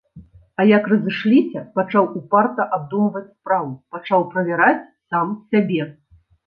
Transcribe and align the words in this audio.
А 0.61 0.63
як 0.69 0.87
разышліся, 0.93 1.59
пачаў 1.75 2.09
упарта 2.21 2.67
абдумваць 2.79 3.25
справу, 3.35 3.71
пачаў 3.95 4.29
правяраць 4.35 4.85
сам 5.15 5.27
сябе. 5.55 5.83